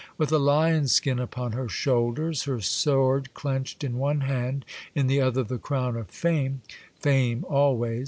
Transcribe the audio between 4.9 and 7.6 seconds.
in the other the crown of Fame {Fame